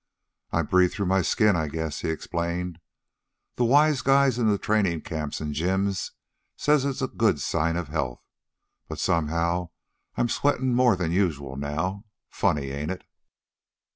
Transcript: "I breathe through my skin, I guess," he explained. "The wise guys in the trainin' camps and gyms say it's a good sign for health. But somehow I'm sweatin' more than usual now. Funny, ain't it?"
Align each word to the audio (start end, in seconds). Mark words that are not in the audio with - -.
"I 0.51 0.63
breathe 0.63 0.93
through 0.93 1.05
my 1.05 1.21
skin, 1.21 1.55
I 1.55 1.67
guess," 1.67 1.99
he 1.99 2.09
explained. 2.09 2.79
"The 3.57 3.65
wise 3.65 4.01
guys 4.01 4.39
in 4.39 4.47
the 4.49 4.57
trainin' 4.57 5.01
camps 5.01 5.39
and 5.39 5.53
gyms 5.53 6.13
say 6.57 6.73
it's 6.73 7.03
a 7.03 7.07
good 7.07 7.39
sign 7.39 7.75
for 7.75 7.91
health. 7.91 8.23
But 8.87 8.97
somehow 8.97 9.69
I'm 10.17 10.27
sweatin' 10.27 10.73
more 10.73 10.95
than 10.95 11.11
usual 11.11 11.55
now. 11.55 12.05
Funny, 12.31 12.71
ain't 12.71 12.89
it?" 12.89 13.03